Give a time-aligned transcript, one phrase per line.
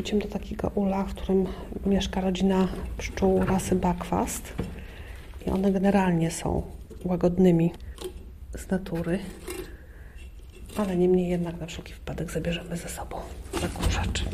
[0.00, 1.46] Wrócimy do takiego ula, w którym
[1.86, 4.54] mieszka rodzina pszczół rasy bakwast.
[5.46, 6.62] I one generalnie są
[7.04, 7.72] łagodnymi
[8.54, 9.18] z natury.
[10.76, 13.16] Ale niemniej jednak na wszelki wypadek zabierzemy ze sobą
[13.60, 14.24] taką rzecz.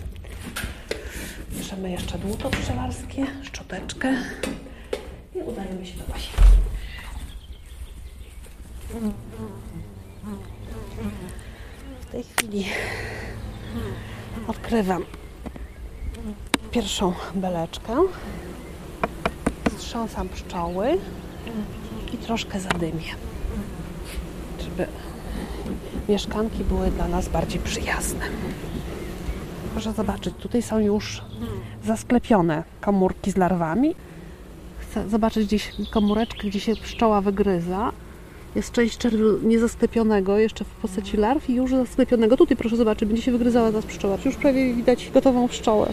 [1.56, 4.14] Bierzemy jeszcze dłuto pszczelarskie, szczoteczkę
[5.34, 6.42] i udajemy się do łazienki.
[12.00, 12.64] W tej chwili
[14.48, 15.04] odkrywam
[16.76, 17.96] pierwszą beleczkę,
[19.78, 20.98] strząsam pszczoły
[22.14, 23.14] i troszkę zadymię,
[24.60, 24.86] żeby
[26.08, 28.20] mieszkanki były dla nas bardziej przyjazne.
[29.72, 31.22] Proszę zobaczyć, tutaj są już
[31.84, 33.94] zasklepione komórki z larwami.
[34.78, 37.92] Chcę zobaczyć gdzieś komóreczkę, gdzie się pszczoła wygryza.
[38.54, 42.36] Jest część czerwiu niezasklepionego, jeszcze w postaci larw i już zasklepionego.
[42.36, 44.18] Tutaj proszę zobaczyć, będzie się wygryzała ta pszczoła.
[44.24, 45.92] Już prawie widać gotową pszczołę.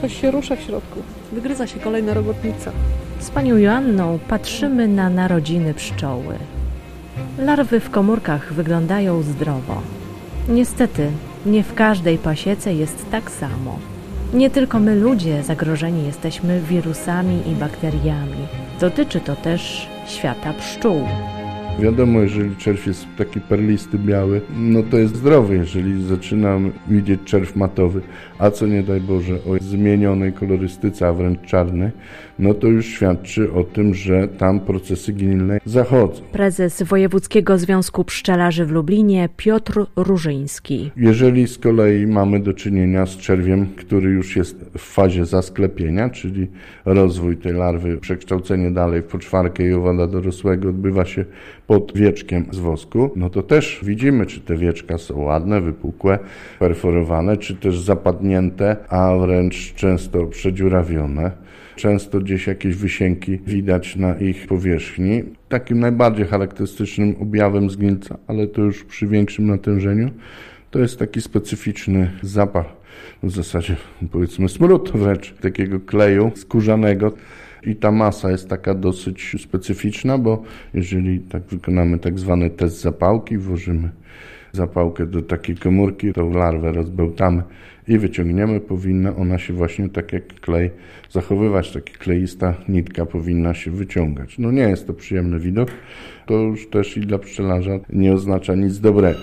[0.00, 1.02] Coś się rusza w środku.
[1.32, 2.72] Wygryza się kolejna robotnica.
[3.18, 6.34] Z panią Joanną patrzymy na narodziny pszczoły.
[7.38, 9.82] Larwy w komórkach wyglądają zdrowo.
[10.48, 11.10] Niestety,
[11.46, 13.78] nie w każdej pasiece jest tak samo.
[14.34, 18.46] Nie tylko my ludzie zagrożeni jesteśmy wirusami i bakteriami.
[18.80, 21.02] Dotyczy to też świata pszczół.
[21.78, 25.56] Wiadomo, jeżeli czerw jest taki perlisty, biały, no to jest zdrowy.
[25.56, 28.00] Jeżeli zaczynam widzieć czerw matowy,
[28.38, 31.90] a co nie daj Boże o zmienionej kolorystyce, a wręcz czarnej,
[32.38, 36.22] no to już świadczy o tym, że tam procesy ginilne zachodzą.
[36.32, 40.90] Prezes Wojewódzkiego Związku Pszczelarzy w Lublinie Piotr Różyński.
[40.96, 46.46] Jeżeli z kolei mamy do czynienia z czerwiem, który już jest w fazie zasklepienia, czyli
[46.84, 51.24] rozwój tej larwy, przekształcenie dalej w poczwarkę i owada dorosłego odbywa się
[51.66, 56.18] pod wieczkiem z wosku, no to też widzimy, czy te wieczka są ładne, wypukłe,
[56.58, 61.45] perforowane, czy też zapadnięte, a wręcz często przedziurawione.
[61.76, 65.22] Często gdzieś jakieś wysięki widać na ich powierzchni.
[65.48, 70.10] Takim najbardziej charakterystycznym objawem zgnilca, ale to już przy większym natężeniu,
[70.70, 72.66] to jest taki specyficzny zapach,
[73.22, 73.76] w zasadzie
[74.12, 77.12] powiedzmy smród wręcz, takiego kleju skórzanego.
[77.62, 80.42] I ta masa jest taka dosyć specyficzna, bo
[80.74, 83.90] jeżeli tak wykonamy tak zwany test zapałki, włożymy
[84.56, 87.42] zapałkę do takiej komórki, tą larwę rozbełtamy
[87.88, 90.70] i wyciągniemy, powinna ona się właśnie tak jak klej
[91.10, 91.72] zachowywać.
[91.72, 94.38] Taka kleista nitka powinna się wyciągać.
[94.38, 95.68] No nie jest to przyjemny widok.
[96.26, 99.18] To już też i dla pszczelarza nie oznacza nic dobrego.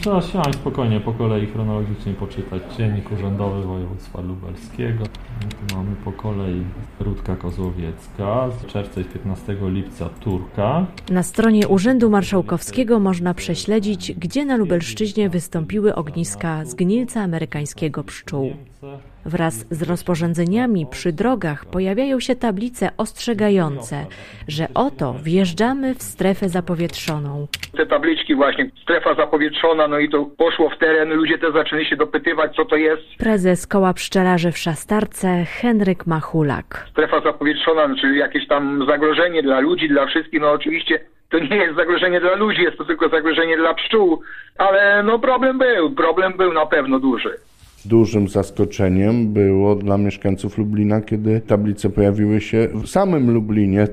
[0.00, 5.04] Trzeba siąść spokojnie po kolei chronologicznie poczytać Dziennik Urzędowy Województwa Lubelskiego.
[5.68, 6.62] Tu mamy po kolei
[7.00, 10.86] Rudka Kozłowiecka z czerwca i 15 lipca Turka.
[11.10, 18.50] Na stronie Urzędu Marszałkowskiego można prześledzić, gdzie na Lubelszczyźnie wystąpiły ogniska zgnilca amerykańskiego pszczół.
[19.28, 24.06] Wraz z rozporządzeniami przy drogach pojawiają się tablice ostrzegające,
[24.48, 27.46] że oto wjeżdżamy w strefę zapowietrzoną.
[27.76, 31.96] Te tabliczki właśnie, strefa zapowietrzona, no i to poszło w teren, ludzie też zaczęli się
[31.96, 33.02] dopytywać, co to jest.
[33.18, 36.86] Prezes Koła Pszczelarzy w Szastarce Henryk Machulak.
[36.90, 41.00] Strefa zapowietrzona, czyli jakieś tam zagrożenie dla ludzi, dla wszystkich, no oczywiście
[41.30, 44.22] to nie jest zagrożenie dla ludzi, jest to tylko zagrożenie dla pszczół,
[44.58, 47.34] ale no problem był, problem był na pewno duży.
[47.84, 53.88] Dużym zaskoczeniem było dla mieszkańców Lublina, kiedy tablice pojawiły się w samym Lublinie.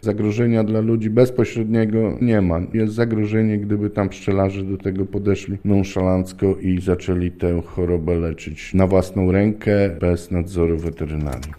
[0.00, 2.60] Zagrożenia dla ludzi bezpośredniego nie ma.
[2.74, 8.86] Jest zagrożenie, gdyby tam pszczelarze do tego podeszli nonszalancko i zaczęli tę chorobę leczyć na
[8.86, 9.70] własną rękę,
[10.00, 11.52] bez nadzoru weterynarii.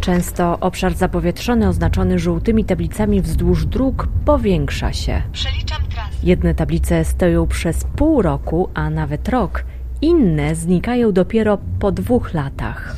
[0.00, 5.22] Często obszar zapowietrzony oznaczony żółtymi tablicami wzdłuż dróg powiększa się.
[5.32, 6.16] Przeliczam trasę.
[6.22, 9.64] Jedne tablice stoją przez pół roku, a nawet rok.
[10.02, 12.96] Inne znikają dopiero po dwóch latach.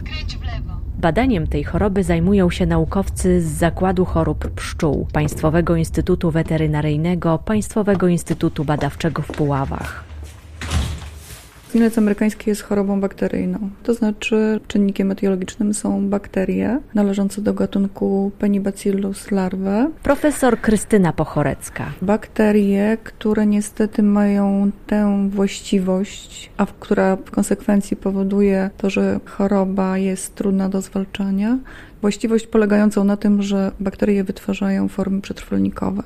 [0.98, 8.64] Badaniem tej choroby zajmują się naukowcy z Zakładu Chorób Pszczół, Państwowego Instytutu Weterynaryjnego, Państwowego Instytutu
[8.64, 10.09] Badawczego w Puławach.
[11.70, 19.30] Zgnilec amerykański jest chorobą bakteryjną, to znaczy czynnikiem etiologicznym są bakterie należące do gatunku Penibacillus
[19.30, 19.90] larvae.
[20.02, 21.92] Profesor Krystyna Pochorecka.
[22.02, 29.98] Bakterie, które niestety mają tę właściwość, a w, która w konsekwencji powoduje to, że choroba
[29.98, 31.58] jest trudna do zwalczania.
[32.00, 36.02] Właściwość polegającą na tym, że bakterie wytwarzają formy przetrwalnikowe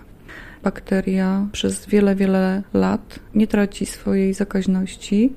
[0.65, 5.33] bakteria przez wiele, wiele lat nie traci swojej zakaźności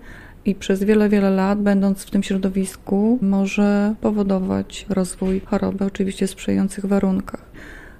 [0.45, 6.29] i przez wiele, wiele lat, będąc w tym środowisku, może powodować rozwój choroby, oczywiście w
[6.29, 7.47] sprzyjających warunkach.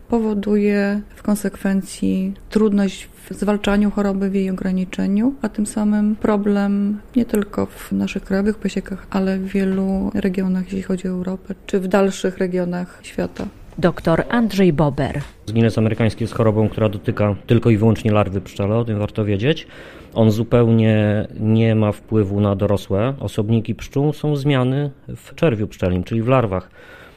[0.09, 7.25] powoduje w konsekwencji trudność w zwalczaniu choroby, w jej ograniczeniu, a tym samym problem nie
[7.25, 11.87] tylko w naszych krajowych pasiekach, ale w wielu regionach, jeśli chodzi o Europę, czy w
[11.87, 13.47] dalszych regionach świata.
[13.77, 15.21] Dr Andrzej Bober.
[15.45, 19.67] Zgnilec amerykański jest chorobą, która dotyka tylko i wyłącznie larwy pszczele, o tym warto wiedzieć.
[20.13, 24.13] On zupełnie nie ma wpływu na dorosłe osobniki pszczół.
[24.13, 26.69] Są zmiany w czerwiu pszczelim, czyli w larwach,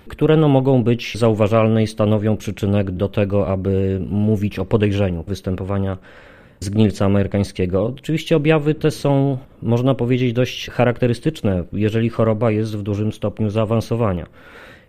[0.09, 5.99] które no, mogą być zauważalne i stanowią przyczynek do tego, aby mówić o podejrzeniu występowania
[6.61, 7.87] zgnilca amerykańskiego.
[7.87, 14.27] Oczywiście objawy te są, można powiedzieć, dość charakterystyczne, jeżeli choroba jest w dużym stopniu zaawansowania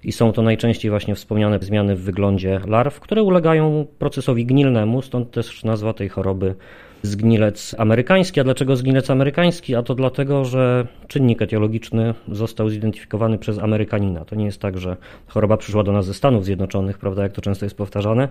[0.03, 5.31] i są to najczęściej właśnie wspomniane zmiany w wyglądzie larw, które ulegają procesowi gnilnemu, stąd
[5.31, 6.55] też nazwa tej choroby
[7.03, 8.39] zgnilec amerykański.
[8.39, 9.75] A dlaczego zgnilec amerykański?
[9.75, 14.25] A to dlatego, że czynnik etiologiczny został zidentyfikowany przez Amerykanina.
[14.25, 14.97] To nie jest tak, że
[15.27, 18.27] choroba przyszła do nas ze Stanów Zjednoczonych, prawda, jak to często jest powtarzane,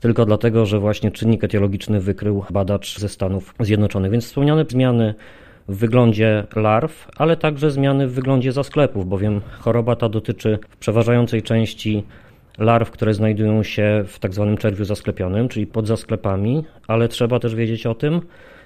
[0.00, 4.10] tylko dlatego, że właśnie czynnik etiologiczny wykrył badacz ze Stanów Zjednoczonych.
[4.10, 5.14] Więc wspomniane zmiany
[5.68, 11.42] w wyglądzie larw, ale także zmiany w wyglądzie zasklepów, bowiem choroba ta dotyczy w przeważającej
[11.42, 12.04] części
[12.58, 17.54] larw, które znajdują się w tak zwanym czerwiu zasklepionym, czyli pod zasklepami, ale trzeba też
[17.54, 18.20] wiedzieć o tym,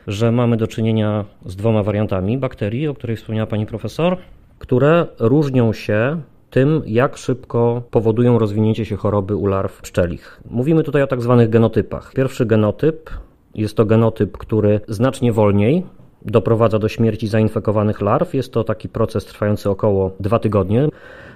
[0.07, 4.17] że mamy do czynienia z dwoma wariantami bakterii, o której wspomniała pani profesor,
[4.59, 10.41] które różnią się tym, jak szybko powodują rozwinięcie się choroby u larw pszczelich.
[10.51, 12.13] Mówimy tutaj o tak zwanych genotypach.
[12.15, 13.11] Pierwszy genotyp
[13.55, 15.87] jest to genotyp, który znacznie wolniej
[16.31, 18.35] doprowadza do śmierci zainfekowanych larw.
[18.35, 20.89] Jest to taki proces trwający około dwa tygodnie.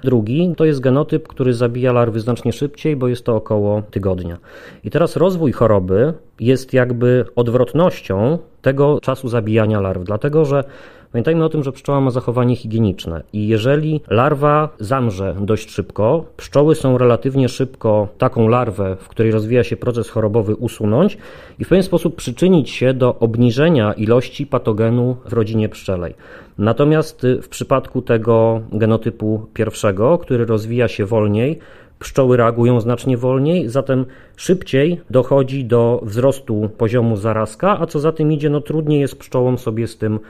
[0.05, 4.39] Drugi to jest genotyp, który zabija larwy znacznie szybciej, bo jest to około tygodnia.
[4.85, 10.65] I teraz rozwój choroby jest jakby odwrotnością tego czasu zabijania larw, dlatego że
[11.13, 16.75] Pamiętajmy o tym, że pszczoła ma zachowanie higieniczne i jeżeli larwa zamrze dość szybko, pszczoły
[16.75, 21.19] są relatywnie szybko taką larwę, w której rozwija się proces chorobowy, usunąć
[21.59, 26.15] i w pewien sposób przyczynić się do obniżenia ilości patogenu w rodzinie pszczelej.
[26.59, 31.59] Natomiast w przypadku tego genotypu pierwszego, który rozwija się wolniej,
[32.03, 34.07] pszczoły reagują znacznie wolniej, zatem
[34.37, 39.59] szybciej dochodzi do wzrostu poziomu zarazka, a co za tym idzie, no trudniej jest pszczołom
[39.59, 40.21] sobie z tym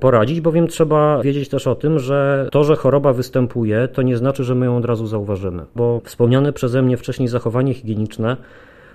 [0.00, 4.44] poradzić, bowiem trzeba wiedzieć też o tym, że to, że choroba występuje, to nie znaczy,
[4.44, 8.36] że my ją od razu zauważymy, bo wspomniane przeze mnie wcześniej zachowanie higieniczne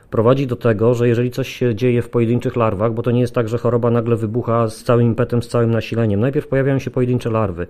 [0.09, 3.35] prowadzi do tego, że jeżeli coś się dzieje w pojedynczych larwach, bo to nie jest
[3.35, 7.29] tak, że choroba nagle wybucha z całym impetem, z całym nasileniem, najpierw pojawiają się pojedyncze
[7.29, 7.67] larwy.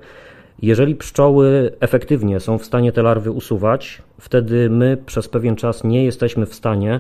[0.62, 6.06] Jeżeli pszczoły efektywnie są w stanie te larwy usuwać, wtedy my przez pewien czas nie
[6.06, 7.00] jesteśmy w stanie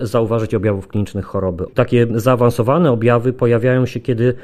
[0.00, 1.66] zauważyć objawów klinicznych choroby.
[1.74, 4.34] Takie zaawansowane objawy pojawiają się, kiedy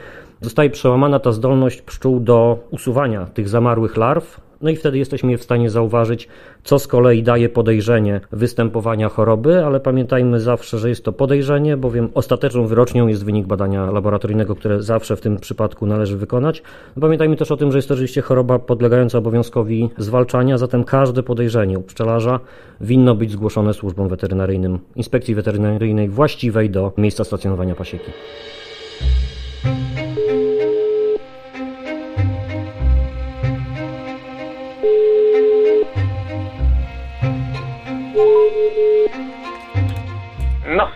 [0.41, 5.39] zostaje przełamana ta zdolność pszczół do usuwania tych zamarłych larw, no i wtedy jesteśmy je
[5.39, 6.29] w stanie zauważyć,
[6.65, 12.09] co z kolei daje podejrzenie występowania choroby, ale pamiętajmy zawsze, że jest to podejrzenie, bowiem
[12.15, 16.63] ostateczną wyrocznią jest wynik badania laboratoryjnego, które zawsze w tym przypadku należy wykonać.
[17.01, 21.79] Pamiętajmy też o tym, że jest to rzeczywiście choroba podlegająca obowiązkowi zwalczania, zatem każde podejrzenie
[21.79, 22.41] u pszczelarza
[22.81, 28.11] winno być zgłoszone służbom weterynaryjnym, inspekcji weterynaryjnej właściwej do miejsca stacjonowania pasieki.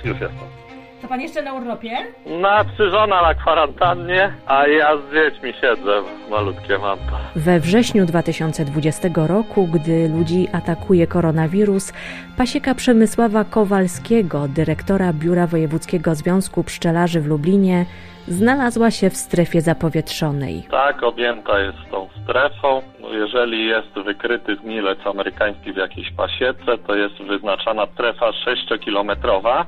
[0.06, 0.48] Już jestem.
[1.02, 1.90] To pan jeszcze na urlopie?
[2.40, 7.18] Na trzy żona na kwarantannie, a ja z dziećmi siedzę, malutkie mam to.
[7.36, 11.92] We wrześniu 2020 roku, gdy ludzi atakuje koronawirus,
[12.36, 17.86] pasieka Przemysława Kowalskiego, dyrektora Biura Wojewódzkiego Związku Pszczelarzy w Lublinie,
[18.28, 20.62] znalazła się w strefie zapowietrzonej.
[20.70, 22.82] Tak, objęta jest tą strefą.
[23.00, 29.64] No, jeżeli jest wykryty zgnilec amerykański w jakiejś pasiece, to jest wyznaczana strefa 6-kilometrowa.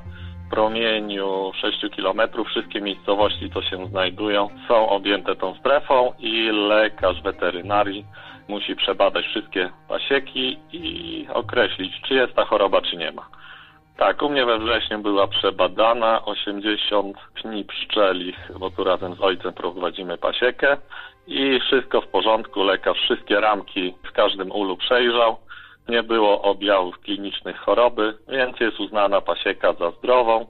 [0.51, 8.05] Promieniu 6 km wszystkie miejscowości, co się znajdują, są objęte tą strefą i lekarz weterynarii
[8.49, 13.29] musi przebadać wszystkie pasieki i określić, czy jest ta choroba, czy nie ma.
[13.97, 19.53] Tak, u mnie we wrześniu była przebadana 80 pni pszczeli, bo tu razem z ojcem
[19.53, 20.77] prowadzimy pasiekę
[21.27, 22.63] i wszystko w porządku.
[22.63, 25.37] Lekarz wszystkie ramki w każdym ulu przejrzał.
[25.89, 30.47] Nie było objawów klinicznych choroby, więc jest uznana pasieka za zdrową.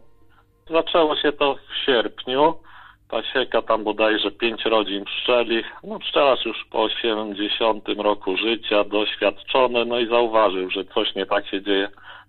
[0.70, 2.54] Zaczęło się to w sierpniu.
[3.10, 5.62] Pasieka tam bodajże pięć rodzin pszczeli.
[5.84, 11.46] No pszczelarz już po 80 roku życia, doświadczony, no i zauważył, że coś nie tak
[11.46, 11.88] się dzieje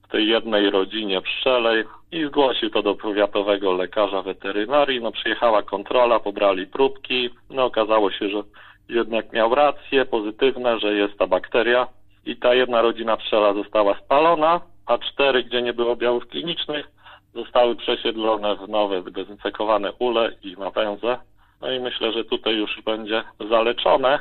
[0.09, 5.01] tej jednej rodzinie pszczelej i zgłosił to do powiatowego lekarza weterynarii.
[5.01, 7.29] No przyjechała kontrola, pobrali próbki.
[7.49, 8.43] No okazało się, że
[8.89, 11.87] jednak miał rację, pozytywne, że jest ta bakteria
[12.25, 16.87] i ta jedna rodzina pszczela została spalona, a cztery, gdzie nie było objawów klinicznych,
[17.33, 21.17] zostały przesiedlone w nowe, wydezynfekowane ule i na węże.
[21.61, 24.19] No i myślę, że tutaj już będzie zaleczone,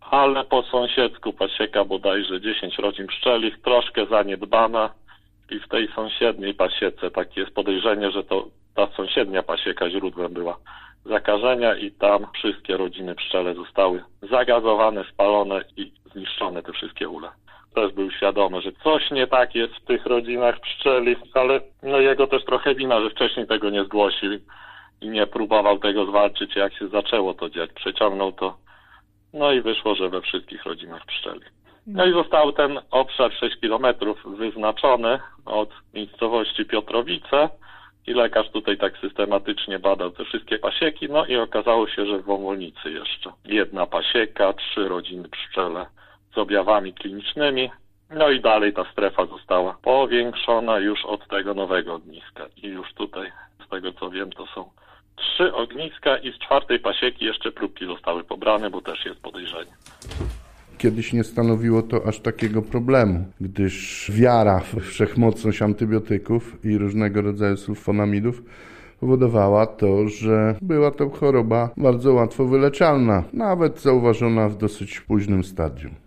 [0.00, 4.90] ale po sąsiedzku pasieka bodajże 10 rodzin pszczelich, troszkę zaniedbana
[5.50, 10.56] i w tej sąsiedniej pasiece takie jest podejrzenie, że to ta sąsiednia pasieka źródłem była
[11.04, 17.28] zakażenia i tam wszystkie rodziny pszczele zostały zagazowane, spalone i zniszczone te wszystkie ule.
[17.74, 22.26] Też był świadomy, że coś nie tak jest w tych rodzinach pszczeli, ale no jego
[22.26, 24.30] też trochę wina, że wcześniej tego nie zgłosił
[25.00, 27.72] i nie próbował tego zwalczyć, jak się zaczęło to dziać.
[27.72, 28.56] Przeciągnął to,
[29.32, 31.40] no i wyszło, że we wszystkich rodzinach pszczeli.
[31.86, 37.48] No i został ten obszar 6 kilometrów wyznaczony od miejscowości Piotrowice
[38.06, 42.24] i lekarz tutaj tak systematycznie badał te wszystkie pasieki, no i okazało się, że w
[42.24, 45.86] Wąwolnicy jeszcze jedna pasieka, trzy rodziny pszczele
[46.34, 47.70] z objawami klinicznymi,
[48.10, 53.32] no i dalej ta strefa została powiększona już od tego nowego ogniska i już tutaj,
[53.66, 54.70] z tego co wiem, to są
[55.16, 59.72] trzy ogniska i z czwartej pasieki jeszcze próbki zostały pobrane, bo też jest podejrzenie.
[60.78, 67.56] Kiedyś nie stanowiło to aż takiego problemu, gdyż wiara w wszechmocność antybiotyków i różnego rodzaju
[67.56, 68.42] sulfonamidów
[69.00, 76.03] powodowała to, że była to choroba bardzo łatwo wyleczalna, nawet zauważona w dosyć późnym stadium.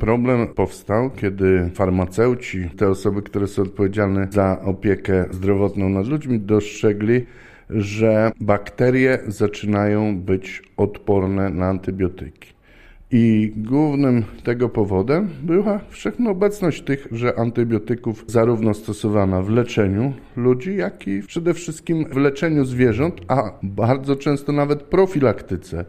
[0.00, 7.26] Problem powstał, kiedy farmaceuci, te osoby, które są odpowiedzialne za opiekę zdrowotną nad ludźmi, dostrzegli,
[7.70, 12.52] że bakterie zaczynają być odporne na antybiotyki.
[13.10, 21.22] I głównym tego powodem była wszechobecność tychże antybiotyków, zarówno stosowana w leczeniu ludzi, jak i
[21.22, 25.84] przede wszystkim w leczeniu zwierząt, a bardzo często nawet profilaktyce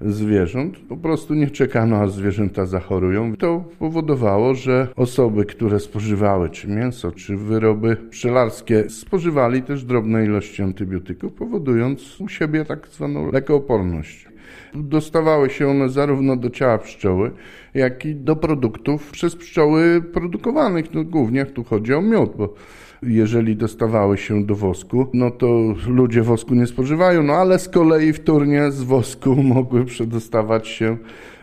[0.00, 0.78] zwierząt.
[0.88, 3.36] Po prostu nie czekano, aż zwierzęta zachorują.
[3.36, 10.62] To powodowało, że osoby, które spożywały czy mięso, czy wyroby pszczelarskie, spożywali też drobne ilości
[10.62, 14.35] antybiotyków, powodując u siebie tak zwaną lekooporność.
[14.74, 17.30] Dostawały się one zarówno do ciała pszczoły,
[17.74, 20.94] jak i do produktów przez pszczoły produkowanych.
[20.94, 22.54] No, głównie tu chodzi o miód, bo
[23.02, 28.12] jeżeli dostawały się do wosku, no to ludzie wosku nie spożywają, no ale z kolei
[28.12, 30.96] wtórnie z wosku mogły przedostawać się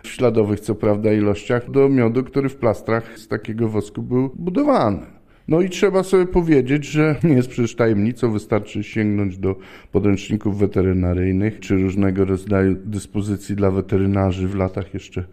[0.04, 5.13] w śladowych, co prawda, ilościach do miodu, który w plastrach z takiego wosku był budowany.
[5.48, 9.56] No i trzeba sobie powiedzieć, że nie jest przecież tajemnicą, wystarczy sięgnąć do
[9.92, 15.24] podręczników weterynaryjnych czy różnego rodzaju dyspozycji dla weterynarzy w latach jeszcze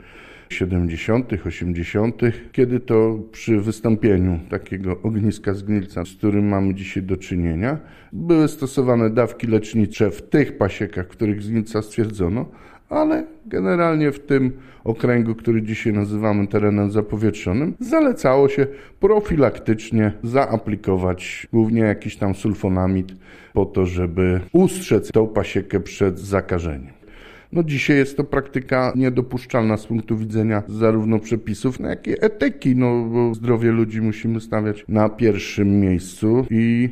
[0.51, 7.79] 70., 80., kiedy to przy wystąpieniu takiego ogniska zgnilca, z którym mamy dzisiaj do czynienia,
[8.13, 12.47] były stosowane dawki lecznicze w tych pasiekach, w których zgnilca stwierdzono,
[12.91, 14.53] ale generalnie w tym
[14.85, 18.67] okręgu, który dzisiaj nazywamy terenem zapowietrzonym, zalecało się
[19.01, 23.13] profilaktycznie zaaplikować głównie jakiś tam sulfonamid
[23.53, 26.93] po to, żeby ustrzec tą pasiekę przed zakażeniem.
[27.53, 32.77] No dzisiaj jest to praktyka niedopuszczalna z punktu widzenia zarówno przepisów, no jak i etyki,
[32.77, 36.89] no bo zdrowie ludzi musimy stawiać na pierwszym miejscu i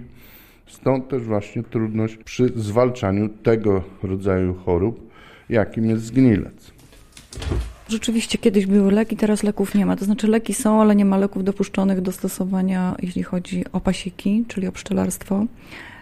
[0.67, 5.08] stąd też właśnie trudność przy zwalczaniu tego rodzaju chorób,
[5.49, 6.73] jakim jest zgnilec.
[7.89, 9.97] Rzeczywiście kiedyś były leki, teraz leków nie ma.
[9.97, 14.45] To znaczy leki są, ale nie ma leków dopuszczonych do stosowania, jeśli chodzi o pasieki,
[14.49, 15.47] czyli o pszczelarstwo.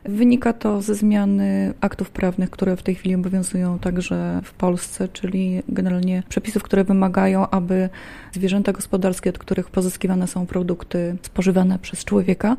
[0.09, 5.63] Wynika to ze zmiany aktów prawnych, które w tej chwili obowiązują także w Polsce, czyli
[5.69, 7.89] generalnie przepisów, które wymagają, aby
[8.33, 12.57] zwierzęta gospodarskie, od których pozyskiwane są produkty spożywane przez człowieka,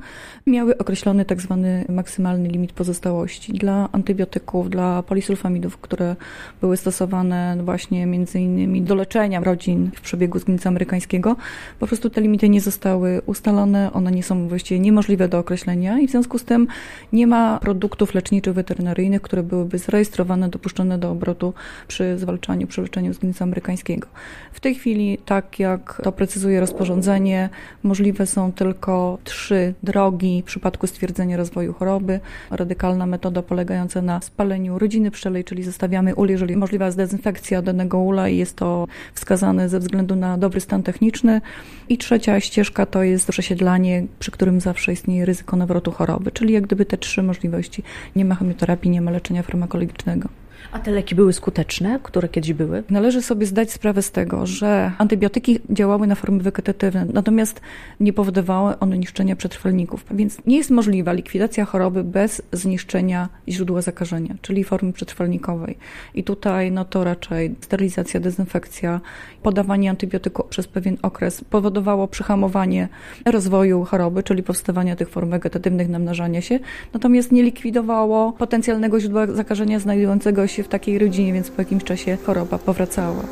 [0.48, 3.54] miały określony tak zwany maksymalny limit pozostałości.
[3.54, 6.16] Dla antybiotyków, dla polisulfamidów, które
[6.62, 11.36] były stosowane właśnie między innymi do leczenia rodzin w przebiegu zgnica amerykańskiego,
[11.80, 16.08] po prostu te limity nie zostały ustalone, one nie są właściwie niemożliwe do określenia i
[16.08, 16.68] w związku z tym
[17.13, 21.53] nie ma produktów leczniczych weterynaryjnych, które byłyby zarejestrowane, dopuszczone do obrotu
[21.88, 24.08] przy zwalczaniu, przy leczeniu zgnica amerykańskiego.
[24.53, 27.50] W tej chwili, tak jak to precyzuje rozporządzenie,
[27.84, 32.20] możliwe są tylko trzy drogi w przypadku stwierdzenia rozwoju choroby.
[32.51, 38.00] Radykalna metoda polegająca na spaleniu rodziny pszczelej, czyli zostawiamy ul, jeżeli możliwa jest dezynfekcja danego
[38.00, 41.41] ula i jest to wskazane ze względu na dobry stan techniczny.
[41.89, 46.63] I trzecia ścieżka to jest przesiedlanie, przy którym zawsze istnieje ryzyko nawrotu choroby, czyli jak
[46.63, 47.84] gdyby te trzy możliwości.
[48.16, 50.30] Nie ma chemioterapii, nie ma leczenia farmakologicznego.
[50.72, 52.84] A te leki były skuteczne, które kiedyś były?
[52.90, 57.62] Należy sobie zdać sprawę z tego, że antybiotyki działały na formy wegetatywne, natomiast
[58.00, 60.06] nie powodowały one niszczenia przetrwalników.
[60.12, 65.78] Więc nie jest możliwa likwidacja choroby bez zniszczenia źródła zakażenia, czyli formy przetrwalnikowej.
[66.16, 69.02] I tutaj no to raczej sterylizacja, dezynfekcja,
[69.44, 72.88] podawanie antybiotyku przez pewien okres powodowało przyhamowanie
[73.26, 76.60] rozwoju choroby, czyli powstawania tych form wegetatywnych, namnażania się,
[76.94, 82.18] natomiast nie likwidowało potencjalnego źródła zakażenia znajdującego się w takiej rodzinie, więc po jakimś czasie
[82.25, 83.24] choroba powracała.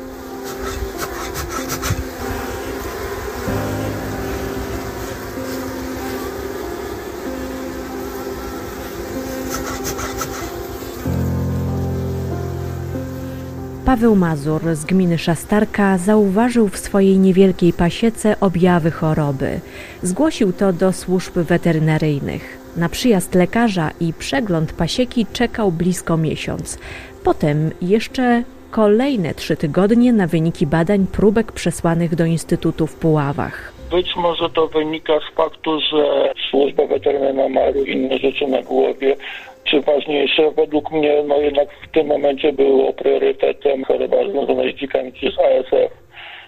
[13.86, 19.60] Paweł Mazur z gminy Szastarka zauważył w swojej niewielkiej pasiece objawy choroby.
[20.02, 22.65] Zgłosił to do służb weterynaryjnych.
[22.76, 26.78] Na przyjazd lekarza i przegląd pasieki czekał blisko miesiąc.
[27.24, 33.72] Potem jeszcze kolejne trzy tygodnie na wyniki badań próbek przesłanych do Instytutu w Puławach.
[33.90, 39.16] Być może to wynika z faktu, że służba weterynarna ma inne rzeczy na głowie,
[39.64, 40.50] czy ważniejsze.
[40.50, 45.92] Według mnie no jednak w tym momencie było priorytetem choroba związana z dzikami przez ASF.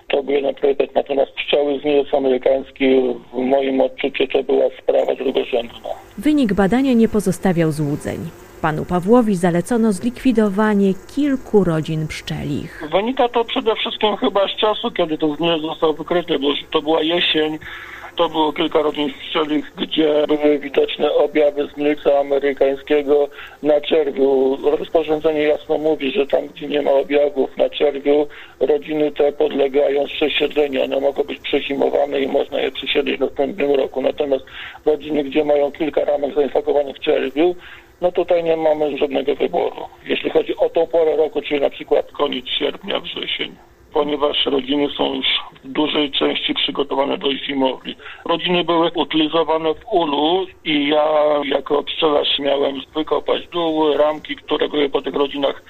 [0.09, 2.85] To był jeden priorytet, natomiast pszczoły z Niemiec amerykański
[3.33, 5.89] w moim odczuciu to była sprawa drugorzędna.
[6.19, 8.19] Wynik badania nie pozostawiał złudzeń.
[8.63, 12.85] Panu Pawłowi zalecono zlikwidowanie kilku rodzin pszczelich.
[12.93, 17.03] Wynika to przede wszystkim chyba z czasu, kiedy to zgniłe został wykryty, bo to była
[17.03, 17.59] jesień.
[18.19, 23.29] To było kilka rodzin pszczelich, gdzie były widoczne objawy zgnilca amerykańskiego
[23.63, 24.59] na czerwiu.
[24.79, 28.27] Rozporządzenie jasno mówi, że tam, gdzie nie ma objawów na czerwiu,
[28.61, 30.85] rodziny te podlegają przesiedleniu.
[30.85, 34.03] One mogą być przezimowane i można je przesiedlić w następnym roku.
[34.03, 34.45] Natomiast
[34.87, 37.55] rodziny, gdzie mają kilka ramek zainfekowanych w czerwiu,
[38.01, 39.83] no tutaj nie mamy żadnego wyboru.
[40.07, 43.57] Jeśli chodzi o tą porę roku, czyli na przykład koniec sierpnia, wrzesień
[43.93, 45.27] ponieważ rodziny są już
[45.65, 47.97] w dużej części przygotowane do zimowli.
[48.25, 51.05] Rodziny były utylizowane w ulu i ja
[51.45, 55.63] jako pszczelarz miałem wykopać dół, ramki, które były po tych rodzinach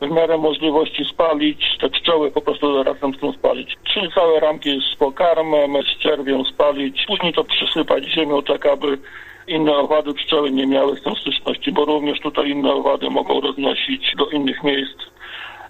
[0.00, 3.76] w miarę możliwości spalić, te pszczoły po prostu razem z tym spalić.
[3.84, 8.98] Czyli całe ramki z pokarmem, z czerwią spalić, później to przysypać ziemią tak, aby
[9.46, 14.14] inne owady pszczoły nie miały z tym styczności, bo również tutaj inne owady mogą roznosić
[14.16, 14.98] do innych miejsc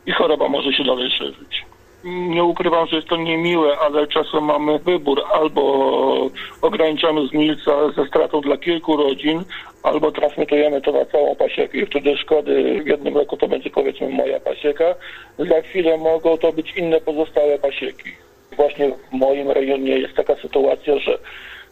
[0.06, 1.67] i choroba może się dalej szerzyć.
[2.08, 5.22] Nie ukrywam, że jest to niemiłe, ale czasem mamy wybór.
[5.32, 6.30] Albo
[6.62, 9.44] ograniczamy zgnilca ze stratą dla kilku rodzin,
[9.82, 14.08] albo transmitujemy to na całą pasiekę i wtedy szkody w jednym roku to będzie powiedzmy
[14.08, 14.94] moja pasieka.
[15.38, 18.10] Za chwilę mogą to być inne pozostałe pasieki.
[18.56, 21.18] Właśnie w moim rejonie jest taka sytuacja, że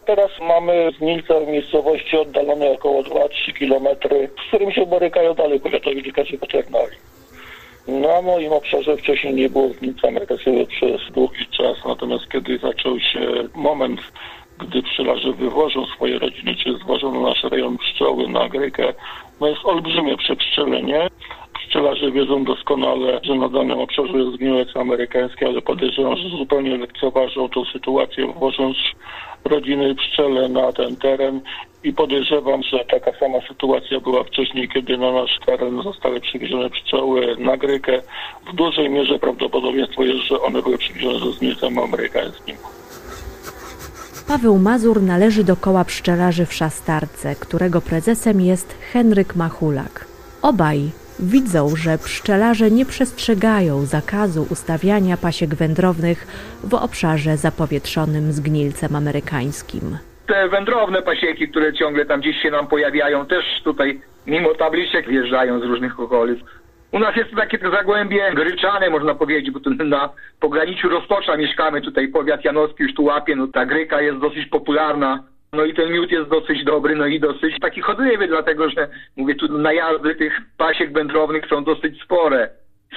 [0.05, 3.87] teraz mamy zgnilca w miejscowości oddalonej około 2-3 km,
[4.45, 7.16] z którym się borykają dalej powiatowi lekarze weterynarii.
[7.87, 13.19] Na moim obszarze wcześniej nie było nic amerykańskiego przez długi czas, natomiast kiedy zaczął się
[13.55, 14.01] moment,
[14.59, 18.93] gdy pszczelarze wywożą swoje rodziny, czy zwożą na nasz rejon pszczoły na Grykę,
[19.41, 21.07] no jest olbrzymie przepszczelenie.
[21.59, 27.49] Pszczelarze wiedzą doskonale, że na danym obszarze jest gniłec amerykański, ale podejrzewam, że zupełnie lekceważą
[27.49, 28.77] tą sytuację, wwożąc
[29.45, 31.41] rodziny pszczele na ten teren
[31.83, 37.35] i podejrzewam, że taka sama sytuacja była wcześniej, kiedy na nasz teren zostały przywiezione pszczoły
[37.39, 38.01] na Grykę.
[38.51, 42.55] W dużej mierze prawdopodobieństwo jest, że one były przywiezione ze zgniecem amerykańskim.
[44.27, 50.07] Paweł Mazur należy do koła pszczelarzy w Szastarce, którego prezesem jest Henryk Machulak.
[50.41, 50.79] Obaj
[51.19, 56.27] widzą, że pszczelarze nie przestrzegają zakazu ustawiania pasiek wędrownych
[56.63, 59.97] w obszarze zapowietrzonym zgnilcem amerykańskim.
[60.27, 65.59] Te wędrowne pasieki, które ciągle tam gdzieś się nam pojawiają, też tutaj mimo tabliczek wjeżdżają
[65.59, 66.39] z różnych okolic.
[66.91, 71.81] U nas jest to takie zagłębie gryczane, można powiedzieć, bo tu na pograniczu Roztocza mieszkamy,
[71.81, 75.23] tutaj powiat janowski już tu łapie, no ta gryka jest dosyć popularna.
[75.57, 79.35] No i ten miód jest dosyć dobry, no i dosyć taki chodliwy, dlatego że, mówię,
[79.35, 82.49] tu najazdy tych pasiek wędrownych są dosyć spore.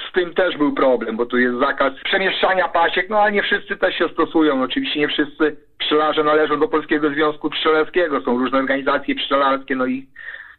[0.09, 3.77] Z tym też był problem, bo tu jest zakaz przemieszczania pasiek, no ale nie wszyscy
[3.77, 4.63] też się stosują.
[4.63, 10.05] Oczywiście nie wszyscy pszczelarze należą do Polskiego Związku Pszczelarskiego, są różne organizacje pszczelarskie, no i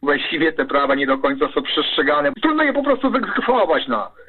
[0.03, 2.33] właściwie te prawa nie do końca są przestrzegane.
[2.43, 4.27] Trudno je po prostu wyegzekwować nawet.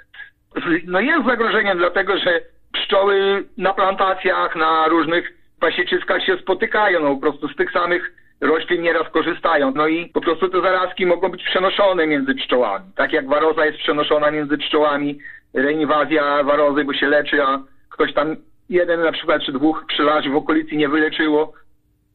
[0.86, 2.42] No jest zagrożeniem dlatego, że
[2.74, 8.82] pszczoły na plantacjach, na różnych pasieczyskach się spotykają, no po prostu z tych samych roślin
[8.82, 9.72] nieraz korzystają.
[9.76, 12.86] No i po prostu te zarazki mogą być przenoszone między pszczołami.
[12.96, 15.20] Tak jak waroza jest przenoszona między pszczołami,
[15.54, 18.36] reinwazja warozy, bo się leczy, a ktoś tam
[18.70, 21.54] jeden na przykład czy dwóch pszczelarzy w okolicy nie wyleczyło,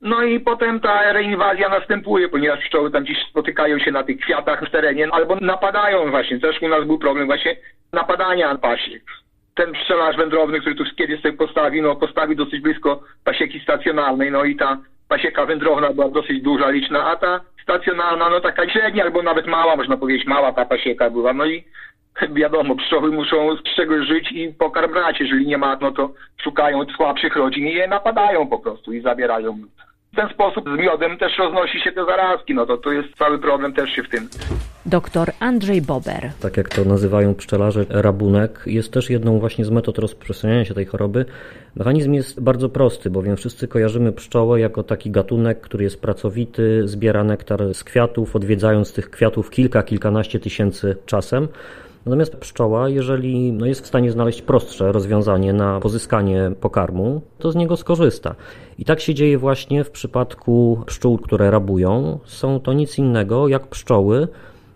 [0.01, 4.65] No i potem ta reinwazja następuje, ponieważ pszczoły tam gdzieś spotykają się na tych kwiatach
[4.65, 6.41] w terenie, albo napadają właśnie.
[6.41, 7.57] Też u nas był problem właśnie
[7.93, 9.03] napadania pasiek.
[9.59, 14.45] Ten pszczelarz wędrowny, który tu kiedyś sobie postawił, no postawił dosyć blisko pasieki stacjonarnej, no
[14.45, 19.23] i ta pasieka wędrowna była dosyć duża, liczna, a ta stacjonarna, no taka średnia albo
[19.23, 21.33] nawet mała, można powiedzieć, mała ta pasieka była.
[21.33, 21.65] No i
[22.41, 25.21] wiadomo, pszczoły muszą z czegoś żyć i pokarm brać.
[25.21, 26.11] Jeżeli nie ma, no to
[26.43, 29.59] szukają słabszych rodzin i je napadają po prostu i zabierają.
[30.13, 33.39] W ten sposób z miodem też roznosi się te zarazki, no to to jest cały
[33.39, 34.29] problem też się w tym.
[34.87, 36.31] Dr Andrzej Bober.
[36.41, 40.87] Tak jak to nazywają pszczelarze, rabunek jest też jedną właśnie z metod rozprzestrzeniania się tej
[40.87, 41.25] choroby.
[41.77, 47.25] Mechanizm jest bardzo prosty, bowiem wszyscy kojarzymy pszczołę jako taki gatunek, który jest pracowity, zbiera
[47.25, 51.49] nektar z kwiatów, odwiedzając tych kwiatów kilka, kilkanaście tysięcy czasem.
[52.09, 57.57] Natomiast pszczoła, jeżeli no jest w stanie znaleźć prostsze rozwiązanie na pozyskanie pokarmu, to z
[57.57, 58.35] niego skorzysta.
[58.79, 62.19] I tak się dzieje właśnie w przypadku pszczół, które rabują.
[62.25, 64.29] Są to nic innego jak pszczoły,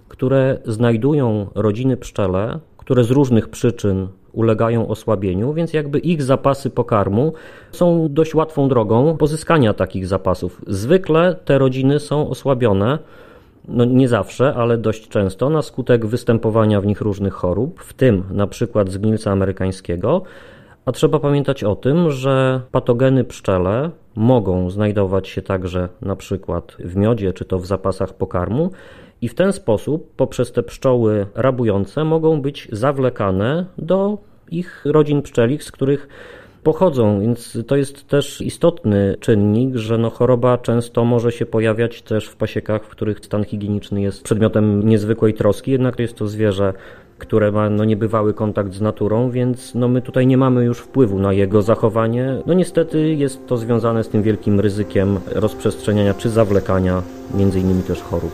[0.08, 7.32] które znajdują rodziny pszczele, które z różnych przyczyn ulegają osłabieniu, więc jakby ich zapasy pokarmu
[7.70, 10.62] są dość łatwą drogą pozyskania takich zapasów.
[10.66, 12.98] Zwykle te rodziny są osłabione
[13.68, 18.24] no nie zawsze, ale dość często na skutek występowania w nich różnych chorób, w tym
[18.30, 20.22] na przykład zgnilca amerykańskiego.
[20.86, 26.96] A trzeba pamiętać o tym, że patogeny pszczele mogą znajdować się także na przykład w
[26.96, 28.70] miodzie czy to w zapasach pokarmu
[29.20, 34.18] i w ten sposób poprzez te pszczoły rabujące mogą być zawlekane do
[34.50, 36.08] ich rodzin pszczelich, z których
[36.62, 42.26] pochodzą, więc to jest też istotny czynnik, że no choroba często może się pojawiać też
[42.26, 46.72] w pasiekach, w których stan higieniczny jest przedmiotem niezwykłej troski, jednak jest to zwierzę
[47.22, 51.18] które ma no, niebywały kontakt z naturą, więc no, my tutaj nie mamy już wpływu
[51.18, 52.42] na jego zachowanie.
[52.46, 57.02] No niestety jest to związane z tym wielkim ryzykiem rozprzestrzeniania czy zawlekania
[57.34, 58.32] między innymi też chorób.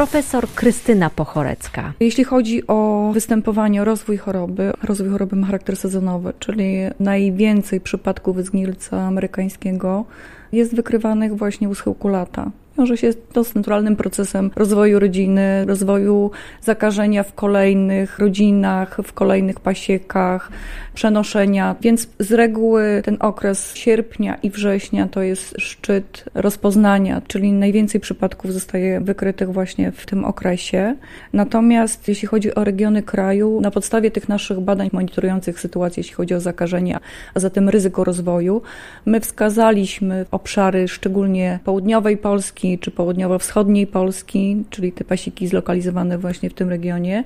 [0.00, 1.92] Profesor Krystyna Pochorecka.
[2.00, 9.00] Jeśli chodzi o występowanie, rozwój choroby, rozwój choroby ma charakter sezonowy, czyli najwięcej przypadków zgnilca
[9.00, 10.04] amerykańskiego
[10.52, 12.50] jest wykrywanych właśnie u schyłku lata
[12.80, 19.60] wiąże się to z naturalnym procesem rozwoju rodziny, rozwoju zakażenia w kolejnych rodzinach, w kolejnych
[19.60, 20.50] pasiekach,
[20.94, 21.76] przenoszenia.
[21.80, 28.52] Więc z reguły ten okres sierpnia i września to jest szczyt rozpoznania, czyli najwięcej przypadków
[28.52, 30.96] zostaje wykrytych właśnie w tym okresie.
[31.32, 36.34] Natomiast jeśli chodzi o regiony kraju, na podstawie tych naszych badań monitorujących sytuację, jeśli chodzi
[36.34, 37.00] o zakażenia,
[37.34, 38.62] a zatem ryzyko rozwoju,
[39.06, 46.54] my wskazaliśmy obszary szczególnie południowej Polski, czy południowo-wschodniej Polski, czyli te pasiki zlokalizowane właśnie w
[46.54, 47.24] tym regionie,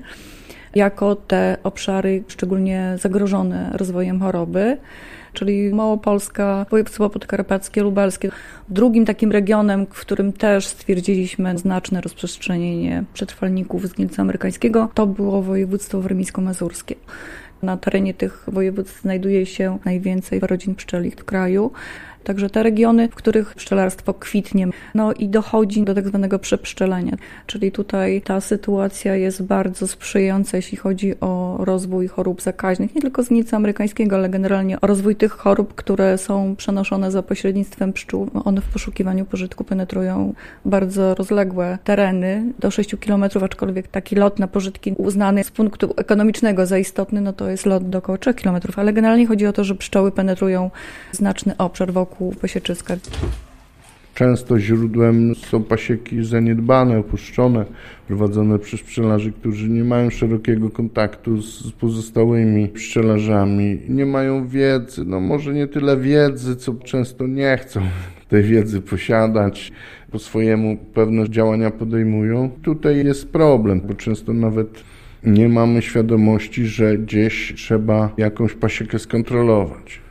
[0.74, 4.76] jako te obszary szczególnie zagrożone rozwojem choroby
[5.34, 8.30] czyli Małopolska, województwo podkarpackie, lubelskie.
[8.68, 16.00] Drugim takim regionem, w którym też stwierdziliśmy znaczne rozprzestrzenienie przetrwalników zgnilca amerykańskiego, to było województwo
[16.00, 16.94] warmińsko-mazurskie.
[17.62, 21.70] Na terenie tych województw znajduje się najwięcej rodzin pszczelich w kraju.
[22.24, 27.16] Także te regiony, w których pszczelarstwo kwitnie, no i dochodzi do tak zwanego przepszczelenia.
[27.46, 33.22] Czyli tutaj ta sytuacja jest bardzo sprzyjająca, jeśli chodzi o rozwój chorób zakaźnych, nie tylko
[33.22, 38.30] z nica amerykańskiego, ale generalnie o rozwój tych chorób, które są przenoszone za pośrednictwem pszczół.
[38.44, 40.34] One w poszukiwaniu pożytku penetrują
[40.64, 46.66] bardzo rozległe tereny, do 6 km, aczkolwiek taki lot na pożytki uznany z punktu ekonomicznego
[46.66, 49.64] za istotny, no to jest lot do około 3 km, ale generalnie chodzi o to,
[49.64, 50.70] że pszczoły penetrują
[51.12, 52.96] znaczny obszar wokół wokół pasieczyska.
[54.14, 57.64] Często źródłem są pasieki zaniedbane, opuszczone,
[58.06, 65.20] prowadzone przez pszczelarzy, którzy nie mają szerokiego kontaktu z pozostałymi pszczelarzami, nie mają wiedzy, no
[65.20, 67.80] może nie tyle wiedzy, co często nie chcą
[68.28, 69.72] tej wiedzy posiadać,
[70.10, 72.50] po swojemu pewne działania podejmują.
[72.62, 74.84] Tutaj jest problem, bo często nawet
[75.24, 80.03] nie mamy świadomości, że gdzieś trzeba jakąś pasiekę skontrolować.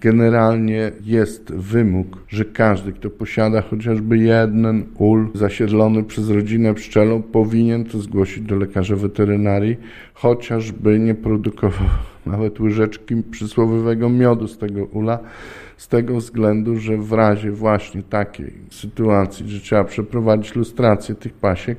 [0.00, 7.84] Generalnie jest wymóg, że każdy, kto posiada chociażby jeden ul zasiedlony przez rodzinę pszczelą, powinien
[7.84, 9.76] to zgłosić do lekarza weterynarii,
[10.14, 11.88] chociażby nie produkował
[12.26, 15.18] nawet łyżeczki przysłowiowego miodu z tego ula,
[15.76, 21.78] z tego względu, że w razie właśnie takiej sytuacji, że trzeba przeprowadzić lustrację tych pasiek,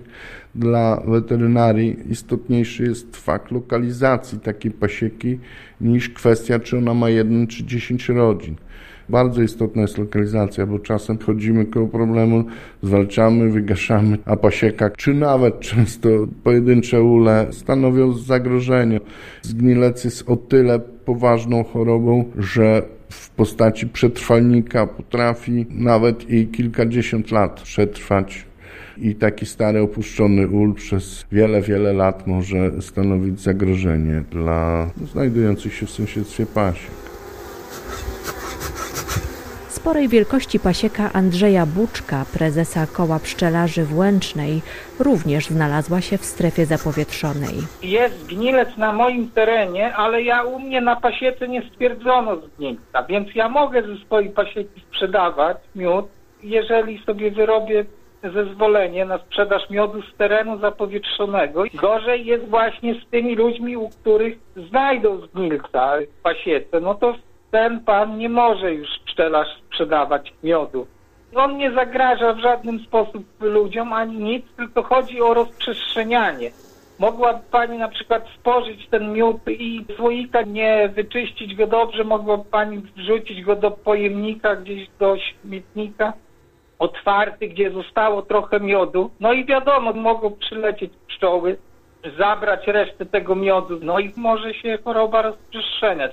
[0.55, 5.39] dla weterynarii istotniejszy jest fakt lokalizacji takiej pasieki
[5.81, 8.55] niż kwestia, czy ona ma jeden czy dziesięć rodzin.
[9.11, 12.43] Bardzo istotna jest lokalizacja, bo czasem chodzimy koło problemu,
[12.83, 16.09] zwalczamy, wygaszamy, a pasieka, czy nawet często
[16.43, 18.99] pojedyncze ule stanowią zagrożenie.
[19.41, 27.61] Zgnilec jest o tyle poważną chorobą, że w postaci przetrwalnika potrafi nawet i kilkadziesiąt lat
[27.61, 28.45] przetrwać
[28.97, 35.85] i taki stary opuszczony ul przez wiele, wiele lat może stanowić zagrożenie dla znajdujących się
[35.85, 37.10] w sąsiedztwie pasiek.
[39.81, 44.61] Sporej wielkości pasieka Andrzeja Buczka, prezesa koła pszczelarzy w Łęcznej,
[44.99, 47.55] również znalazła się w strefie zapowietrzonej.
[47.83, 53.35] Jest gnilec na moim terenie, ale ja u mnie na pasiece nie stwierdzono zgnilca, więc
[53.35, 56.05] ja mogę ze swojej pasieki sprzedawać miód,
[56.43, 57.85] jeżeli sobie wyrobię
[58.23, 61.63] zezwolenie na sprzedaż miodu z terenu zapowietrzonego.
[61.73, 64.37] Gorzej jest właśnie z tymi ludźmi, u których
[64.69, 66.79] znajdą zgnilca w pasiece.
[66.81, 67.15] No to
[67.51, 70.87] ten pan nie może już pszczelarz sprzedawać miodu.
[71.35, 76.51] On nie zagraża w żaden sposób ludziom ani nic, tylko chodzi o rozprzestrzenianie.
[76.99, 82.77] Mogła pani na przykład spożyć ten miód i słoika nie wyczyścić go dobrze, mogła pani
[82.97, 86.13] wrzucić go do pojemnika, gdzieś do śmietnika
[86.79, 89.11] otwarty, gdzie zostało trochę miodu.
[89.19, 91.57] No i wiadomo, mogą przylecieć pszczoły,
[92.17, 96.11] zabrać resztę tego miodu, no i może się choroba rozprzestrzeniać.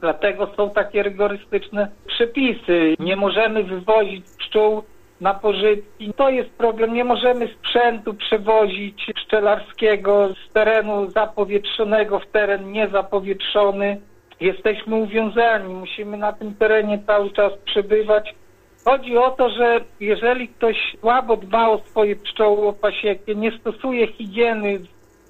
[0.00, 2.94] Dlatego są takie rygorystyczne przepisy.
[2.98, 4.82] Nie możemy wywozić pszczół
[5.20, 6.12] na pożytki.
[6.16, 6.94] To jest problem.
[6.94, 14.00] Nie możemy sprzętu przewozić pszczelarskiego z terenu zapowietrzonego w teren niezapowietrzony.
[14.40, 18.34] Jesteśmy uwiązani, musimy na tym terenie cały czas przebywać.
[18.84, 24.06] Chodzi o to, że jeżeli ktoś słabo dba o swoje pszczoły, o pasiekie, nie stosuje
[24.06, 24.80] higieny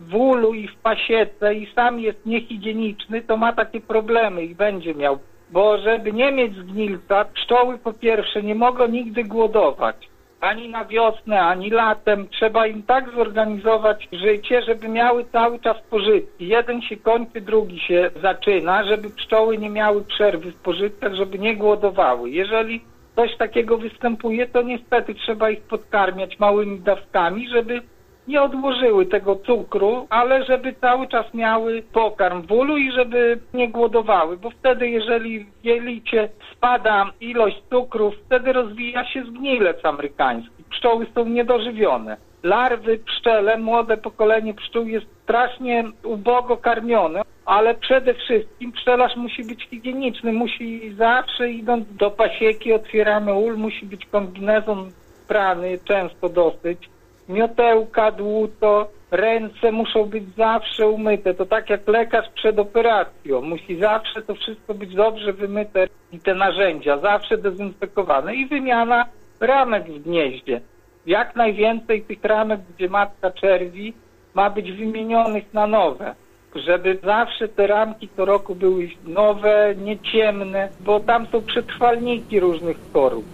[0.00, 4.94] w ulu i w pasiece i sam jest niehigieniczny, to ma takie problemy i będzie
[4.94, 5.18] miał.
[5.50, 9.96] Bo żeby nie mieć zgnilca, pszczoły po pierwsze nie mogą nigdy głodować.
[10.40, 12.28] Ani na wiosnę, ani latem.
[12.28, 16.48] Trzeba im tak zorganizować życie, żeby miały cały czas pożytki.
[16.48, 21.56] Jeden się kończy, drugi się zaczyna, żeby pszczoły nie miały przerwy w pożytkach, żeby nie
[21.56, 22.30] głodowały.
[22.30, 22.80] Jeżeli
[23.16, 27.82] coś takiego występuje, to niestety trzeba ich podkarmiać małymi dawkami, żeby
[28.29, 33.69] nie odłożyły tego cukru, ale żeby cały czas miały pokarm w ulu i żeby nie
[33.69, 40.65] głodowały, bo wtedy jeżeli w jelicie spada ilość cukrów, wtedy rozwija się zgnilec amerykański.
[40.71, 42.17] Pszczoły są niedożywione.
[42.43, 49.69] Larwy, pszczele, młode pokolenie pszczół jest strasznie ubogo karmione, ale przede wszystkim pszczelarz musi być
[49.71, 54.91] higieniczny, musi zawsze idąc do pasieki, otwieramy ul, musi być kombinezon
[55.29, 56.89] prany, często dosyć,
[57.29, 61.35] miotełka, dłuto, ręce muszą być zawsze umyte.
[61.35, 63.43] To tak jak lekarz przed operacją.
[63.43, 69.07] Musi zawsze to wszystko być dobrze wymyte i te narzędzia zawsze dezynfekowane i wymiana
[69.41, 70.61] ramek w gnieździe.
[71.07, 73.95] Jak najwięcej tych ramek, gdzie matka czerwi,
[74.35, 76.15] ma być wymienionych na nowe.
[76.55, 83.25] Żeby zawsze te ramki co roku były nowe, nieciemne, bo tam są przetrwalniki różnych chorób.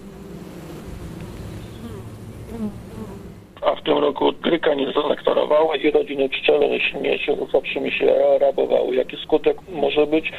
[3.65, 8.95] A w tym roku gryka nie zanektarowały i rodziny pszczele się zawsze się rabowały.
[8.95, 10.31] Jaki skutek może być?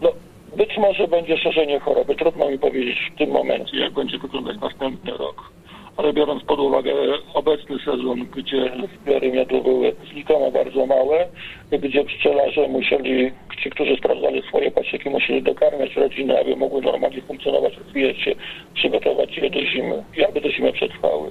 [0.00, 0.12] No,
[0.56, 2.14] być może będzie szerzenie choroby.
[2.14, 5.50] Trudno mi powiedzieć w tym momencie, jak będzie wyglądać następny rok.
[5.96, 6.92] Ale biorąc pod uwagę
[7.34, 11.28] obecny sezon, gdzie zbiory miodu były znikome bardzo małe,
[11.72, 17.76] gdzie pszczelarze musieli, ci, którzy sprawdzali swoje pasieki, musieli dokarmiać rodziny, aby mogły normalnie funkcjonować,
[17.76, 18.34] rozwijać się,
[18.74, 21.30] przygotować je do zimy i aby do zimy przetrwały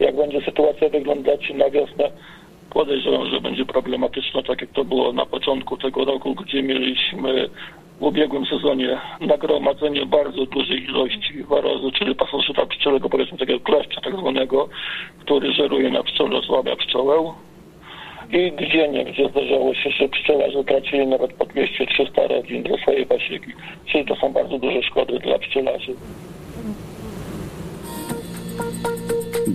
[0.00, 2.10] jak będzie sytuacja wyglądać na wiosnę,
[2.70, 7.48] podejrzewam, że będzie problematyczna, tak jak to było na początku tego roku, gdzie mieliśmy
[8.00, 14.16] w ubiegłym sezonie nagromadzenie bardzo dużej ilości warozu, czyli pasożyta pszczelego, powiedzmy takiego kleszcza tak
[14.16, 14.68] zwanego,
[15.20, 17.32] który żeruje na pszczole, osłabia pszczołę.
[18.32, 23.06] I gdzie nie, gdzie zdarzało się, że pszczelarze tracili nawet po 200-300 rodzin dla swojej
[23.06, 23.52] pasieki.
[23.86, 25.92] Czyli to są bardzo duże szkody dla pszczelarzy.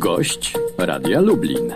[0.02, 1.74] Gość Radia Lublin.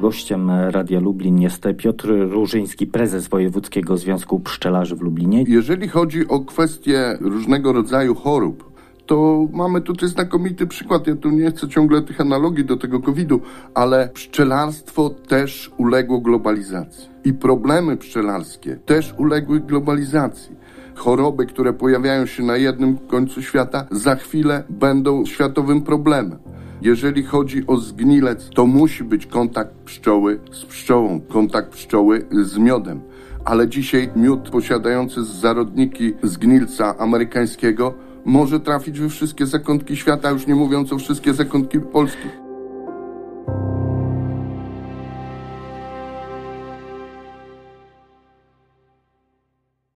[0.00, 5.44] Gościem Radia Lublin jest Piotr Różyński, prezes Wojewódzkiego Związku Pszczelarzy w Lublinie.
[5.48, 8.72] Jeżeli chodzi o kwestie różnego rodzaju chorób,
[9.06, 11.06] to mamy tutaj znakomity przykład.
[11.06, 13.40] Ja tu nie chcę ciągle tych analogii do tego COVID-u,
[13.74, 17.08] ale pszczelarstwo też uległo globalizacji.
[17.24, 20.56] I problemy pszczelarskie też uległy globalizacji.
[20.94, 26.38] Choroby, które pojawiają się na jednym końcu świata, za chwilę będą światowym problemem.
[26.84, 33.00] Jeżeli chodzi o zgnilec, to musi być kontakt pszczoły z pszczołą, kontakt pszczoły z miodem.
[33.44, 37.94] Ale dzisiaj miód posiadający zarodniki zgnilca amerykańskiego
[38.24, 42.28] może trafić we wszystkie zakątki świata, już nie mówiąc o wszystkie zakątki Polski.